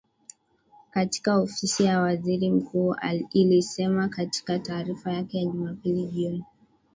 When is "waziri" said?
2.01-2.51